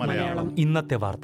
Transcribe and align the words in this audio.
മലയാളം. 0.00 0.58
ഇന്നത്തെ 0.58 0.94
വാർത്ത. 0.94 1.20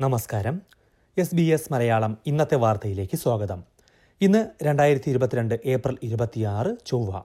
നമസ്കാരം. 0.00 0.62
എസ് 1.18 1.34
ബി 1.34 1.42
എസ് 1.42 1.72
മലയാളം 1.72 2.18
ഇന്നത്തെ 2.26 2.54
വാർത്തയിലേക്ക് 2.54 3.16
സ്വാഗതം. 3.16 3.64
ഇന്ന് 4.20 4.46
രണ്ടായിരത്തി 4.62 5.10
ഇരുപത്തിരണ്ട് 5.10 5.60
ഏപ്രിൽ 5.66 5.98
ഇരുപത്തിയാറ് 6.02 6.76
ചൊവ്വ. 6.86 7.22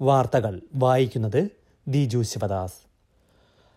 വാർത്തകൾ 0.00 0.62
വായിക്കുന്നത് 0.74 1.48
ദിജു 1.88 2.22
ശിവദാസ്. 2.22 2.95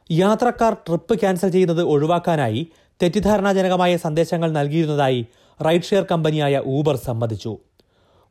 യാത്രക്കാർ 0.10 0.74
ട്രിപ്പ് 0.88 1.20
ക്യാൻസൽ 1.20 1.50
ചെയ്യുന്നത് 1.50 1.82
ഒഴിവാക്കാനായി 1.82 2.62
തെറ്റിദ്ധാരണാജനകമായ 3.02 3.98
സന്ദേശങ്ങൾ 3.98 4.52
നൽകിയിരുന്നതായി 4.52 5.26
റൈഡ് 5.66 5.82
ഷെയർ 5.82 6.04
കമ്പനിയായ 6.12 6.62
ഊബർ 6.66 6.96
സമ്മതിച്ചു. 6.96 7.58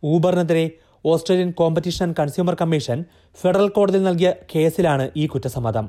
ഊബറിനെതിരെ 0.04 0.70
Australian 1.06 1.50
competition 1.50 2.04
and 2.06 2.16
consumer 2.18 2.54
commission 2.54 3.04
federal 3.40 3.68
കോടതിയിൽ 3.68 4.04
നൽകിയ 4.04 4.32
കേസിലാണ് 4.54 5.10
ഈ 5.16 5.26
കുറ്റസമ്മതം. 5.26 5.88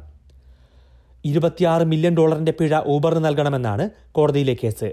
ഇരുപത്തിയാറ് 1.25 1.83
മില്യൺ 1.83 2.17
ഡോളറിന്റെ 2.17 2.51
പിഴ 2.51 2.81
ഊബറിന് 2.87 3.25
നൽകണമെന്നാണ് 3.25 3.89
കോടതിയിലെ 4.11 4.57
കേസ്. 4.63 4.91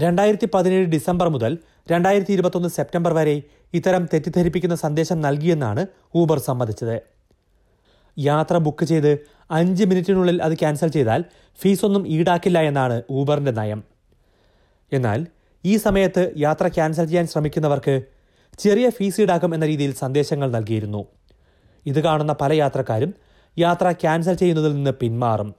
രണ്ടായിരത്തി 0.00 0.48
പതിനേഴ് 0.54 0.86
ഡിസംബർ 0.86 1.28
മുതൽ 1.28 1.58
രണ്ടായിരത്തി 1.90 2.32
ഇരുപത്തൊന്ന് 2.32 2.68
സെപ്റ്റംബർ 2.68 3.12
വരെ 3.12 3.42
ഇത്തരം 3.74 4.08
തെറ്റിദ്ധരിപ്പിക്കുന്ന 4.12 4.74
സന്ദേശം 4.74 5.20
നൽകിയെന്നാണ് 5.20 5.86
ഊബർ 6.14 6.38
സമ്മതിച്ചത്. 6.38 7.13
യാത്ര 8.18 8.56
ബുക്ക് 8.58 8.84
ചെയ്ത് 8.84 9.18
അഞ്ച് 9.50 9.84
മിനിറ്റിനുള്ളിൽ 9.84 10.42
അത് 10.42 10.54
ക്യാൻസൽ 10.54 10.88
ചെയ്താൽ 10.88 11.24
ഫീസൊന്നും 11.60 12.08
ഈടാക്കില്ല 12.08 12.62
എന്നാണ് 12.62 13.02
ഊബറിന്റെ 13.10 13.50
നയം. 13.50 13.84
എന്നാൽ 14.92 15.26
ഈ 15.64 15.76
സമയത്ത് 15.76 16.32
യാത്ര 16.36 16.68
ക്യാൻസൽ 16.68 17.04
ചെയ്യാൻ 17.04 17.26
ശ്രമിക്കുന്നവർക്ക് 17.26 18.02
ചെറിയ 18.58 18.90
ഫീസ് 18.90 19.20
ഈടാക്കും 19.20 19.54
എന്ന 19.54 19.66
രീതിയിൽ 19.66 19.94
സന്ദേശങ്ങൾ 19.94 20.50
നൽകിയിരുന്നു. 20.50 21.04
ഇത് 21.86 22.00
കാണുന്ന 22.00 22.34
പല 22.40 22.52
യാത്രക്കാരും 22.52 23.14
യാത്ര 23.58 23.92
ക്യാൻസൽ 23.92 24.34
ചെയ്യുന്നതിൽ 24.34 24.74
നിന്ന് 24.74 24.90
പിന്മാറും. 24.90 25.54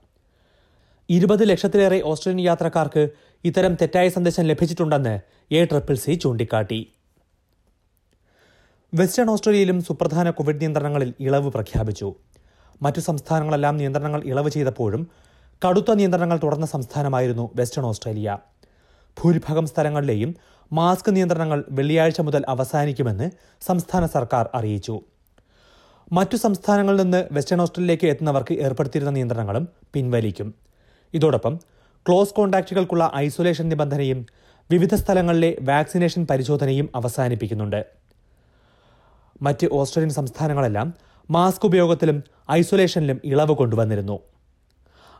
ഇരുപത് 1.10 1.48
ലക്ഷത്തിലേറെ 1.50 2.02
ഓസ്ട്രേലിയൻ 2.04 2.46
യാത്രക്കാർക്ക് 2.46 3.08
ഇത്തരം 3.44 3.74
തെറ്റായ 3.74 4.08
സന്ദേശം 4.08 4.42
ലഭിച്ചിട്ടുണ്ടെന്ന് 4.42 5.20
എ 5.54 5.64
ട്രിപ്പിൾ 5.64 5.94
സി 5.94 6.14
ചൂണ്ടിക്കാട്ടി. 6.14 6.92
വെസ്റ്റേൺ 8.94 9.30
ഓസ്ട്രേലിയയിലും 9.30 9.82
സുപ്രധാന 9.82 10.30
കോവിഡ് 10.30 10.60
നിയന്ത്രണങ്ങളിൽ 10.60 11.14
ഇളവ് 11.20 11.50
പ്രഖ്യാപിച്ചു. 11.50 12.14
മറ്റു 12.82 13.00
സംസ്ഥാനങ്ങളെല്ലാം 13.00 13.76
നിയന്ത്രണങ്ങൾ 13.76 14.22
ഇളവ് 14.24 14.50
ചെയ്തപ്പോഴും 14.50 15.08
കടുത്ത 15.68 15.92
നിയന്ത്രണങ്ങൾ 15.94 16.40
തുടർന്ന 16.42 16.66
സംസ്ഥാനമായിരുന്നു 16.66 17.50
വെസ്റ്റേൺ 17.56 17.86
ഓസ്ട്രേലിയ. 17.86 18.38
ഭൂരിഭാഗം 19.22 19.66
സ്ഥലങ്ങളിലെയും 19.66 20.36
മാസ്ക് 20.72 21.16
നിയന്ത്രണങ്ങൾ 21.16 21.64
വെള്ളിയാഴ്ച 21.70 22.20
മുതൽ 22.20 22.44
അവസാനിക്കുമെന്ന് 22.48 23.30
സംസ്ഥാന 23.60 24.06
സർക്കാർ 24.06 24.50
അറിയിച്ചു. 24.54 25.00
മറ്റു 26.12 26.36
സംസ്ഥാനങ്ങളിൽ 26.36 27.02
നിന്ന് 27.02 27.24
വെസ്റ്റേൺ 27.32 27.60
ഓസ്ട്രേലിയയിലേക്ക് 27.62 28.06
എത്തുന്നവർക്ക് 28.06 28.54
ഏർപ്പെടുത്തിയിരുന്ന 28.54 29.10
നിയന്ത്രണങ്ങളും 29.10 29.68
പിൻവലിക്കും. 29.92 30.54
ഇതോടൊപ്പം 31.14 31.60
ക്ലോസ് 32.08 32.34
കോൺടാക്റ്റുകൾക്കുള്ള 32.34 33.12
ഐസൊലേഷൻ 33.16 33.68
നിബന്ധനയും 33.68 34.26
വിവിധ 34.70 34.94
സ്ഥലങ്ങളിലെ 34.94 35.56
വാക്സിനേഷൻ 35.60 36.26
പരിശോധനയും 36.30 36.88
അവസാനിപ്പിക്കുന്നുണ്ട്. 36.94 37.86
മറ്റ് 39.42 39.66
ഓസ്ട്രേലിയൻ 39.72 40.14
സംസ്ഥാനങ്ങളെല്ലാം 40.14 40.94
മാസ്ക് 41.30 41.66
ഉപയോഗത്തിലും 41.66 42.22
ഐസൊലേഷനിലും 42.50 43.20
ഇളവ് 43.24 43.52
കൊണ്ടുവന്നിരുന്നു. 43.52 44.20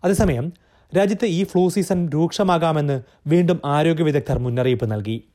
അതേസമയം 0.05 0.53
രാജ്യത്ത് 0.97 1.27
ഈ 1.27 1.45
ഫ്ലൂ 1.45 1.69
സീസൺ 1.69 2.09
രൂക്ഷമാകാമെന്ന് 2.09 3.03
വീണ്ടും 3.27 3.61
ആരോഗ്യ 3.65 4.03
വിദഗ്ധർ 4.03 4.39
മുന്നറിയിപ്പ് 4.39 4.92
നൽകി. 4.92 5.29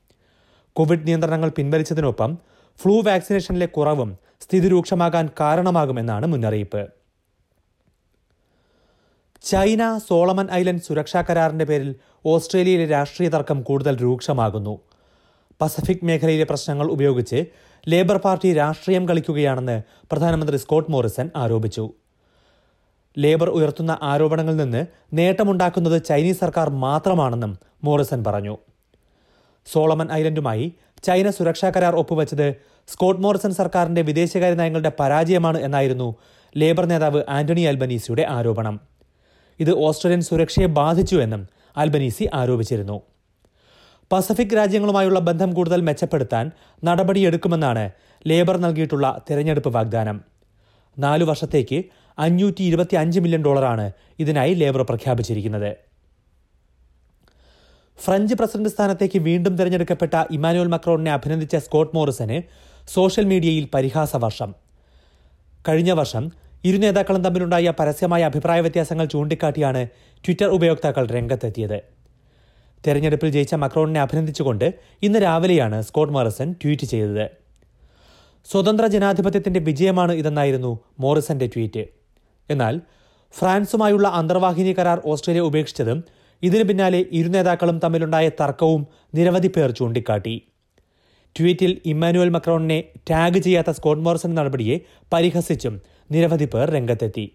കോവിഡ് 0.72 1.06
നിയന്ത്രണങ്ങൾ 1.06 1.48
പിൻവലിച്ചതിനൊപ്പം 1.48 2.38
ഫ്ലൂ 2.82 3.00
വാക്സിനേഷനിലെ 3.00 3.66
കുറവും 3.66 4.18
സ്ഥിതി 4.40 4.68
രൂക്ഷമാകാൻ 4.68 5.28
കാരണമാകുമെന്നാണ് 5.40 6.26
മുന്നറിയിപ്പ്. 6.26 6.88
ചൈന 9.42 9.98
സോളമൻ 10.08 10.50
ഐലൻഡ് 10.50 10.80
സുരക്ഷാ 10.80 11.22
കരാറിന്റെ 11.22 11.64
പേരിൽ 11.64 11.96
ഓസ്ട്രേലിയയിലെ 12.26 12.86
രാഷ്ട്രീയ 12.86 13.28
തർക്കം 13.28 13.62
കൂടുതൽ 13.62 14.02
രൂക്ഷമാകുന്നു. 14.02 14.80
പസഫിക് 15.62 16.06
മേഖലയിലെ 16.10 16.46
പ്രശ്നങ്ങൾ 16.50 16.86
ഉപയോഗിച്ച് 16.96 17.40
ലേബർ 17.86 18.16
പാർട്ടി 18.16 18.48
രാഷ്ട്രീയം 18.54 19.08
കളിക്കുകയാണെന്ന് 19.08 19.76
പ്രധാനമന്ത്രി 20.10 20.56
സ്കോട്ട് 20.56 20.92
മോറിസൺ 20.92 21.30
ആരോപിച്ചു. 21.36 21.84
ലേബർ 23.16 23.48
ഉയർത്തുന്ന 23.48 23.98
ആരോപണങ്ങളിൽ 24.02 24.56
നിന്ന് 24.56 24.82
നേട്ടമുണ്ടാക്കുന്നത് 25.18 26.04
ചൈനീസ് 26.08 26.40
സർക്കാർ 26.40 26.70
മാത്രമാണെന്നും 26.84 27.52
മോറിസൺ 27.84 28.24
പറഞ്ഞു. 28.28 28.54
സോളമൻ 29.66 30.08
ഐലൻഡുമായി 30.12 30.66
ചൈന 31.06 31.30
സുരക്ഷാ 31.30 31.68
കരാർ 31.76 31.94
ഒപ്പുവെച്ചത് 31.94 32.46
സ്കോട്ട് 32.88 33.22
മോറിസൺ 33.22 33.52
സർക്കാരിന്റെ 33.60 34.02
വിദേശകാര്യ 34.02 34.56
നയങ്ങളുടെ 34.60 34.92
പരാജയമാണ് 35.00 35.58
എന്നായിരുന്നു 35.58 36.08
ലേബർ 36.56 36.86
നേതാവ് 36.86 37.22
ആന്റണി 37.28 37.62
അൽബനീസിയുടെ 37.62 38.26
ആരോപണം. 38.36 38.80
ഇത് 39.60 39.72
ഓസ്ട്രേലിയൻ 39.86 40.20
സുരക്ഷയെ 40.20 40.66
ബാധിച്ചുവെന്നും 40.80 41.42
അൽബനീസി 41.76 42.24
ആരോപിച്ചിരുന്നു. 42.34 42.98
പസഫിക് 44.12 44.56
രാജ്യങ്ങളുമായുള്ള 44.56 45.18
ബന്ധം 45.28 45.50
കൂടുതൽ 45.56 45.80
മെച്ചപ്പെടുത്താൻ 45.88 46.46
നടപടിയെടുക്കുമെന്നാണ് 46.84 47.84
ലേബർ 48.30 48.56
നൽകിയിട്ടുള്ള 48.64 49.06
തെരഞ്ഞെടുപ്പ് 49.30 49.70
വാഗ്ദാനം. 49.76 50.16
നാലു 50.96 51.24
വർഷത്തേക്ക് 51.24 51.78
അഞ്ഞൂറ്റി 52.18 52.62
ഇരുപത്തി 52.70 52.96
അഞ്ച് 53.02 53.20
മില്യൺ 53.20 53.42
ഡോളറാണ് 53.46 53.86
ഇതിനായി 54.22 54.52
ലേബർ 54.54 54.82
പ്രഖ്യാപിച്ചിരിക്കുന്നത്. 54.90 55.70
ഫ്രഞ്ച് 57.98 58.34
പ്രസിഡന്റ് 58.34 58.72
സ്ഥാനത്തേക്ക് 58.74 59.18
വീണ്ടും 59.28 59.56
തെരഞ്ഞെടുക്കപ്പെട്ട 59.56 60.14
ഇമാനുവൽ 60.36 60.68
മക്രോണിനെ 60.74 61.12
അഭിനന്ദിച്ച 61.12 61.56
സ്കോട്ട് 61.56 61.96
മോറിസന് 61.96 62.38
സോഷ്യൽ 62.94 63.24
മീഡിയയിൽ 63.32 63.64
പരിഹാസ 63.74 64.16
വർഷം 64.16 64.52
കഴിഞ്ഞ 65.68 65.90
വർഷം 66.00 66.24
ഇരു 66.64 66.78
നേതാക്കളും 66.84 67.22
തമ്മിലുണ്ടായ 67.24 67.72
പരസ്യമായ 67.80 68.22
അഭിപ്രായ 68.30 68.60
വ്യത്യാസങ്ങൾ 68.60 69.06
ചൂണ്ടിക്കാട്ടിയാണ് 69.06 69.82
ട്വിറ്റർ 70.24 70.48
ഉപയോക്താക്കൾ 70.58 71.06
രംഗത്തെത്തിയത്. 71.06 72.01
തെരഞ്ഞെടുപ്പിൽ 72.86 73.30
ജയിച്ച 73.30 73.54
മക്രോണിനെ 73.54 74.00
അഭിനന്ദിച്ചുകൊണ്ട് 74.00 74.74
ഇന്ന് 75.02 75.18
രാവിലെയാണ് 75.18 75.82
സ്കോട്ട് 75.82 76.12
മോറിസൺ 76.12 76.54
ട്വീറ്റ് 76.64 76.86
ചെയ്തത്. 76.86 77.30
സ്വതന്ത്ര 78.50 78.86
ജനാധിപത്യത്തിന്റെ 78.86 79.60
വിജയമാണ് 79.60 80.12
ഇതെന്നായിരുന്നു 80.12 80.80
മോറിസന്റെ 81.00 81.46
ട്വീറ്റ്. 81.46 81.84
എന്നാൽ 82.50 82.80
ഫ്രാൻസുമായുള്ള 83.38 84.08
അന്തർവാഹിനി 84.08 84.72
കരാർ 84.72 85.02
ഓസ്ട്രേലിയ 85.04 85.40
ഉപേക്ഷിച്ചതും 85.40 86.04
ഇതിനു 86.42 86.64
പിന്നാലെ 86.64 87.04
ഇരു 87.12 87.28
നേതാക്കളും 87.28 87.78
തമ്മിലുണ്ടായ 87.78 88.28
തർക്കവും 88.28 88.86
നിരവധി 89.14 89.48
പേർ 89.48 89.70
ചൂണ്ടിക്കാട്ടി. 89.70 90.42
ട്വീറ്റിൽ 91.40 91.80
ഇമ്മാനുവൽ 91.86 92.28
മക്രോണിനെ 92.28 92.84
ടാഗ് 93.10 93.38
ചെയ്യാത്ത 93.38 93.70
സ്കോട്ട് 93.70 94.02
മോറിസൺ 94.02 94.34
നടപടിയെ 94.34 94.80
പരിഹസിച്ചും 95.12 95.82
നിരവധി 96.10 96.44
പേർ 96.44 96.70
രംഗത്തെത്തി. 96.70 97.32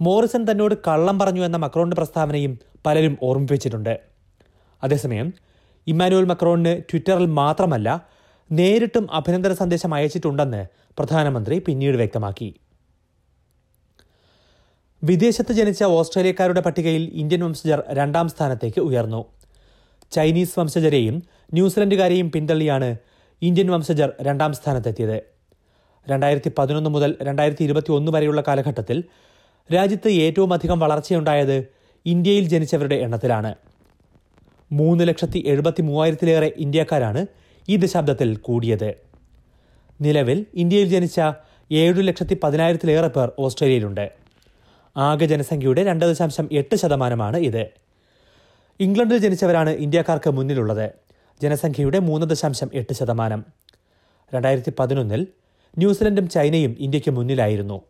മോറിസൺ 0.00 0.46
തന്നോട് 0.50 0.74
കള്ളം 0.88 1.18
പറഞ്ഞു 1.18 1.44
എന്ന 1.44 1.56
മക്രോണിന്റെ 1.56 1.94
പ്രസ്താവനയും 1.94 2.58
പലരും 2.86 3.18
ഓർമ്മിപ്പിച്ചിട്ടുണ്ട്. 3.22 4.17
അതേസമയം 4.82 5.32
ഇമ്മാനുവൽ 5.86 6.24
മക്രോണിന് 6.24 6.82
ട്വിറ്ററിൽ 6.90 7.26
മാത്രമല്ല 7.26 8.06
നേരിട്ടും 8.52 9.12
അഭിനന്ദന 9.12 9.52
സന്ദേശം 9.52 9.94
അയച്ചിട്ടുണ്ടെന്ന് 9.94 10.66
പ്രധാനമന്ത്രി 10.98 11.58
പിന്നീട് 11.58 11.96
വ്യക്തമാക്കി. 11.96 12.54
വിദേശത്ത് 15.02 15.52
ജനിച്ച 15.52 15.82
ഓസ്ട്രേലിയക്കാരുടെ 15.84 16.60
പട്ടികയിൽ 16.60 17.10
ഇന്ത്യൻ 17.14 17.44
വംശജർ 17.44 17.84
രണ്ടാം 17.88 18.28
സ്ഥാനത്തേക്ക് 18.28 18.80
ഉയർന്നു. 18.80 19.24
ചൈനീസ് 20.12 20.58
വംശജരെയും 20.58 21.22
ന്യൂസിലൻഡുകാരെയും 21.54 22.30
പിന്തള്ളിയാണ് 22.32 22.96
ഇന്ത്യൻ 23.42 23.70
വംശജർ 23.70 24.12
രണ്ടാം 24.22 24.52
സ്ഥാനത്തെത്തിയത്. 24.52 25.22
രണ്ടായിരത്തി 26.10 26.52
പതിനൊന്ന് 26.58 26.90
മുതൽ 26.90 27.16
രണ്ടായിരത്തി 27.22 27.64
ഇരുപത്തി 27.64 27.92
ഒന്ന് 27.92 28.12
വരെയുള്ള 28.12 28.40
കാലഘട്ടത്തിൽ 28.40 29.04
രാജ്യത്ത് 29.74 30.08
ഏറ്റവും 30.08 30.52
അധികം 30.52 30.78
വളർച്ചയുണ്ടായത് 30.78 31.68
ഇന്ത്യയിൽ 32.06 32.48
ജനിച്ചവരുടെ 32.48 32.94
എണ്ണത്തിലാണ്. 32.94 33.54
മൂന്ന് 34.72 35.08
ലക്ഷത്തി 35.08 35.42
എഴുപത്തി 35.46 35.82
മൂവായിരത്തിലേറെ 35.82 36.52
ഇന്ത്യക്കാരാണ് 36.56 37.26
ഈ 37.68 37.76
ദശാബ്ദത്തിൽ 37.76 38.36
കൂടിയത്. 38.36 38.94
നിലവിൽ 40.00 40.46
ഇന്ത്യയിൽ 40.54 40.88
ജനിച്ച 40.88 41.20
ഏഴു 41.72 42.00
ലക്ഷത്തി 42.00 42.38
പതിനായിരത്തിലേറെ 42.42 43.08
പേർ 43.08 43.32
ഓസ്ട്രേലിയയിലുണ്ട്. 43.38 44.12
ആകെ 44.96 45.26
ജനസംഖ്യയുടെ 45.26 45.84
രണ്ട് 45.84 46.04
ദശാംശം 46.04 46.48
എട്ട് 46.52 46.76
ശതമാനമാണ് 46.76 47.36
ഇത്. 47.36 47.68
ഇംഗ്ലണ്ടിൽ 48.80 49.18
ജനിച്ചവരാണ് 49.18 49.70
ഇന്ത്യക്കാർക്ക് 49.70 50.30
മുന്നിലുള്ളത്. 50.30 50.92
ജനസംഖ്യയുടെ 51.42 51.98
മൂന്ന് 51.98 52.26
ദശാംശം 52.26 52.70
എട്ട് 52.74 52.92
ശതമാനം. 52.92 53.44
രണ്ടായിരത്തി 54.34 54.72
പതിനൊന്നിൽ 54.78 55.26
ന്യൂസിലൻഡും 55.78 56.28
ചൈനയും 56.28 56.76
ഇന്ത്യയ്ക്ക് 56.80 57.10
മുന്നിലായിരുന്നു. 57.10 57.82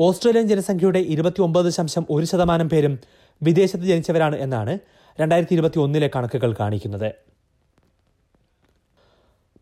ഓസ്ട്രേലിയൻ 0.00 0.46
ജനസംഖ്യയുടെ 0.46 0.98
ഇരുപത്തി 0.98 1.40
ഒമ്പത് 1.40 1.64
ദശാംശം 1.64 2.06
ഒരു 2.10 2.26
ശതമാനം 2.26 2.68
പേരും 2.68 2.98
വിദേശത്ത് 3.42 3.84
ജനിച്ചവരാണ് 3.84 4.36
എന്നാണ് 4.36 4.78
രണ്ടായിരത്തി 5.20 5.54
ഇരുപത്തി 5.54 5.78
ഒന്നിലെ 5.78 6.10
കണക്കുകൾ 6.16 6.54
കാണിക്കുന്നത്. 6.60 7.12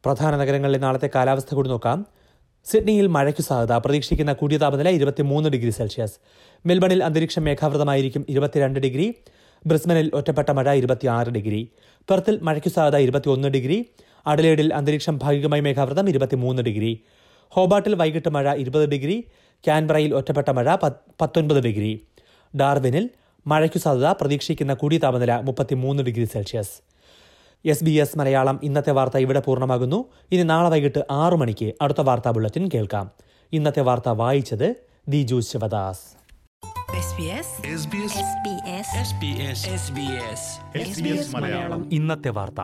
പ്രധാന 0.05 0.37
നഗരങ്ങളിലെ 0.37 0.79
നാളത്തെ 0.79 1.11
കാലാവസ്ഥ 1.15 1.55
കൂടി 1.55 1.69
നോക്കാം. 1.69 2.07
സിഡ്നിയിൽ 2.65 3.07
മഴയ്ക്ക് 3.07 3.41
സാധ്യത. 3.41 3.77
പ്രതീക്ഷിക്കുന്ന 3.77 4.33
കൂടിയ 4.33 4.59
താപനില 4.59 4.89
ഇരുപത്തിമൂന്ന് 4.89 5.51
ഡിഗ്രി 5.51 5.71
സെൽഷ്യസ്. 5.71 6.19
മെൽബണിൽ 6.67 7.05
അന്തരീക്ഷം 7.05 7.45
മേഘാവൃതമായിരിക്കും 7.45 8.27
ഇരുപത്തിരണ്ട് 8.29 8.81
ഡിഗ്രി. 8.81 9.15
ബ്രിസ്ബനിൽ 9.67 10.11
ഒറ്റപ്പെട്ട 10.15 10.51
മഴ 10.51 10.75
ഇരുപത്തിയാറ് 10.75 11.29
ഡിഗ്രി. 11.29 11.69
പെർത്തിൽ 12.11 12.39
മഴയ്ക്ക് 12.43 12.69
സാധ്യത 12.69 12.97
ഇരുപത്തിയൊന്ന് 12.97 13.49
ഡിഗ്രി. 13.49 13.91
അഡലേഡിൽ 14.27 14.75
അന്തരീക്ഷം 14.75 15.19
ഭാഗികമായി 15.19 15.61
മേഘാവൃതം 15.61 16.09
ഇരുപത്തിമൂന്ന് 16.09 16.63
ഡിഗ്രി. 16.63 17.05
ഹോബാട്ടിൽ 17.49 17.95
വൈകിട്ട് 17.95 18.29
മഴ 18.29 18.55
ഇരുപത് 18.55 18.89
ഡിഗ്രി. 18.89 19.21
ക്യാൻബറയിൽ 19.65 20.15
ഒറ്റപ്പെട്ട 20.15 20.51
മഴ 20.51 20.77
പത്ത് 20.83 21.01
പത്തൊൻപത് 21.21 21.63
ഡിഗ്രി. 21.63 22.07
ഡാർവിനിൽ 22.57 23.11
മഴയ്ക്കു 23.47 23.79
സാധ്യത 23.79 24.07
പ്രതീക്ഷിക്കുന്ന 24.07 24.75
കൂടിയ 24.75 24.99
താപനില 24.99 25.41
മുപ്പത്തിമൂന്ന് 25.41 26.03
degree 26.03 26.25
Celsius. 26.25 26.71
S 27.65 27.85
B 27.85 27.91
S 27.91 28.19
Malayalam 28.19 28.61
ഇന്നത്തെ 28.63 28.91
വാർത്ത 28.91 29.17
ഇവിടെ 29.17 29.41
പൂർണമാകുന്നു. 29.41 30.05
ഇനി 30.33 30.43
നാളെ 30.43 30.71
വൈകിട്ട് 30.71 31.05
ആറു 31.11 31.37
മണിക്ക് 31.37 31.73
അടുത്ത 31.83 32.01
വാർത്താ 32.01 32.31
ബുള്ളറ്റിൻ 32.31 32.71
കേൾക്കാം. 32.75 33.11
ഇന്നത്തെ 33.53 33.81
വാർത്ത 33.81 34.09
വായിച്ചത് 34.09 34.75
ദിജു 35.09 35.41
ശിവദാസ്. 35.41 36.25
ഇന്നത്തെ 41.93 42.29
വാർത്ത. 42.29 42.61